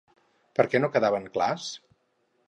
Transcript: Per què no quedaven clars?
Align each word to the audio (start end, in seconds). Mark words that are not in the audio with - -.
Per 0.59 0.63
què 0.71 0.79
no 0.81 0.89
quedaven 0.95 1.27
clars? 1.35 1.67